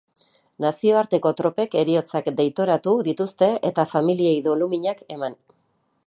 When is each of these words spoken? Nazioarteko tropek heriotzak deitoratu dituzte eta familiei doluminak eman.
Nazioarteko 0.63 1.31
tropek 1.41 1.75
heriotzak 1.81 2.31
deitoratu 2.39 2.95
dituzte 3.09 3.51
eta 3.71 3.85
familiei 3.95 4.35
doluminak 4.47 5.05
eman. 5.17 5.37